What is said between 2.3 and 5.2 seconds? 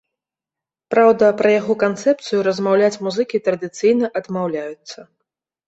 размаўляць музыкі традыцыйна адмаўляюцца.